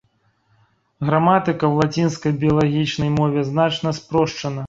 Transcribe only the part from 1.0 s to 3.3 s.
Граматыка ў лацінскай біялагічнай